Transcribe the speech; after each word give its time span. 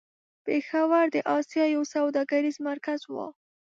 پېښور 0.45 1.05
د 1.11 1.17
آسيا 1.37 1.65
يو 1.75 1.83
سوداګريز 1.93 2.55
مرکز 2.67 3.01
و. 3.11 3.15